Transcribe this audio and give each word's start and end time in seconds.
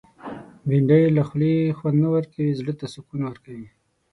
بېنډۍ 0.67 1.03
له 1.15 1.21
خولې 1.27 1.55
خوند 1.77 1.97
نه 2.03 2.09
ورکوي، 2.15 2.57
زړه 2.59 2.73
ته 2.79 2.85
سکون 2.93 3.21
ورکوي 3.25 3.67